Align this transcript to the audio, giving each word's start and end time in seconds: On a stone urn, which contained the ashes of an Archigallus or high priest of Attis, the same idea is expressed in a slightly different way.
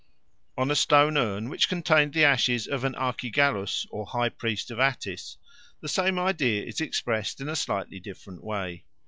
On 0.57 0.71
a 0.71 0.75
stone 0.75 1.15
urn, 1.15 1.47
which 1.47 1.69
contained 1.69 2.13
the 2.15 2.23
ashes 2.23 2.65
of 2.65 2.83
an 2.83 2.95
Archigallus 2.95 3.85
or 3.91 4.07
high 4.07 4.29
priest 4.29 4.71
of 4.71 4.79
Attis, 4.79 5.37
the 5.79 5.87
same 5.87 6.17
idea 6.17 6.63
is 6.65 6.81
expressed 6.81 7.39
in 7.39 7.47
a 7.47 7.55
slightly 7.55 7.99
different 7.99 8.43
way. 8.43 8.85